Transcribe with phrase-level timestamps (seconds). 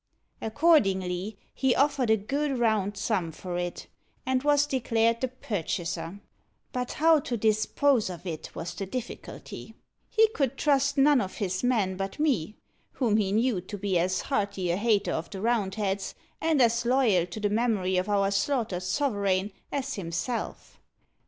[0.41, 3.85] Accordingly, he offered a good round sum for it,
[4.25, 6.19] and was declared the purchaser.
[6.71, 9.75] But how to dispose of it was the difficulty?
[10.09, 12.55] He could trust none of his men but me,
[12.93, 17.27] whom he knew to be as hearty a hater of the Roundheads, and as loyal
[17.27, 20.79] to the memory of our slaughtered sovereign, as himself.